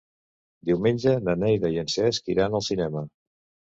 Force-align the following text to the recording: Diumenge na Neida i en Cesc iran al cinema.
Diumenge 0.69 1.15
na 1.27 1.37
Neida 1.43 1.73
i 1.77 1.79
en 1.85 1.95
Cesc 1.99 2.35
iran 2.39 2.61
al 2.63 2.69
cinema. 2.73 3.09